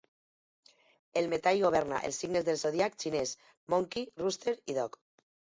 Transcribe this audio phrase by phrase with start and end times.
[1.21, 3.35] El metall governa els signes del zodíac xinès
[3.75, 5.01] Monkey, Rooster i Dog.